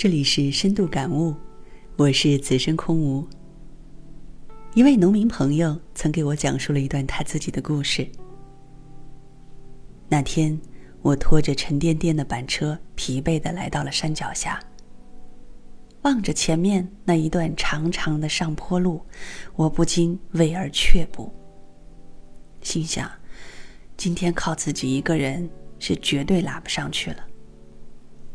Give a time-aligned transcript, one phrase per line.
[0.00, 1.34] 这里是深度感悟，
[1.96, 3.28] 我是此生空无。
[4.72, 8.08] 一位农民朋友曾给我讲述了一段他自己的故事。
[10.08, 10.58] 那天，
[11.02, 14.58] 我拖着沉甸甸的板车，疲惫的来到了山脚下。
[16.00, 19.02] 望着前面那一段长长的上坡路，
[19.54, 21.30] 我不禁畏而却步。
[22.62, 23.06] 心想，
[23.98, 25.46] 今天靠自己一个人
[25.78, 27.22] 是绝对拉不上去了，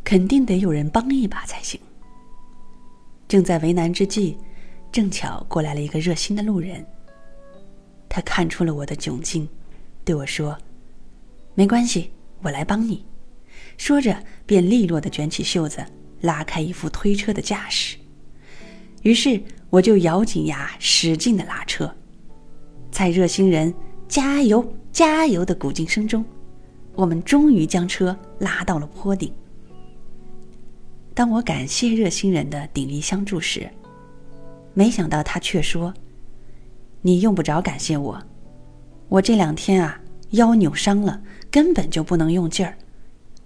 [0.06, 1.80] 肯定得有人帮一把才行。
[3.26, 4.38] 正在为难之际，
[4.92, 6.86] 正巧过来了一个热心的路人。
[8.08, 9.48] 他看出了我的窘境，
[10.04, 10.56] 对我说
[11.56, 13.04] ：“没关系，我来帮你。”
[13.76, 15.84] 说着，便利落的卷起袖子。
[16.22, 17.96] 拉开一副推车的架势，
[19.02, 21.94] 于是我就咬紧牙，使劲的拉车。
[22.90, 23.72] 在热心人
[24.08, 26.24] 加油加油的鼓劲声中，
[26.94, 29.30] 我们终于将车拉到了坡顶。
[31.16, 33.66] 当我感谢热心人的鼎力相助时，
[34.74, 35.94] 没想到他却说
[37.00, 38.22] ：“你用不着感谢我，
[39.08, 39.98] 我这两天啊
[40.32, 41.18] 腰扭伤了，
[41.50, 42.76] 根本就不能用劲儿，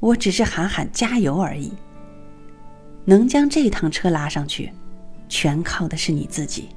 [0.00, 1.72] 我只是喊喊加油而已。”
[3.06, 4.72] 能将这趟车拉上去，
[5.28, 6.70] 全靠的是你自己。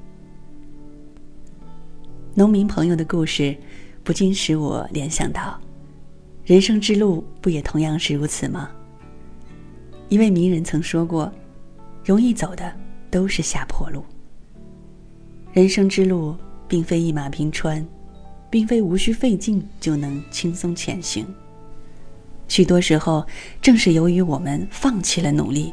[2.34, 3.56] 农民朋友的故事，
[4.04, 5.60] 不禁使我联想到，
[6.44, 8.70] 人生之路不也同样是如此吗？
[10.08, 11.32] 一位名人曾说过
[12.04, 12.72] ：“容易走的
[13.10, 14.04] 都是下坡路。”
[15.52, 16.36] 人生之路
[16.68, 17.86] 并非一马平川，
[18.50, 21.26] 并非无需费劲就能轻松前行。
[22.48, 23.26] 许多时候，
[23.62, 25.72] 正是由于我们放弃了努力。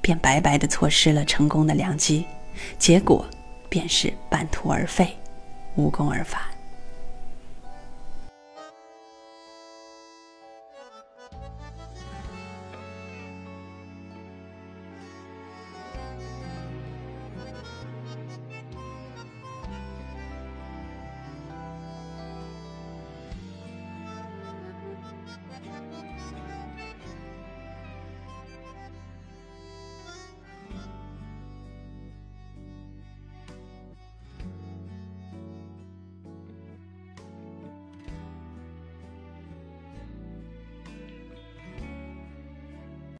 [0.00, 2.26] 便白白的错失了成功的良机，
[2.78, 3.24] 结果
[3.70, 5.16] 便是半途而废，
[5.76, 6.42] 无功而返。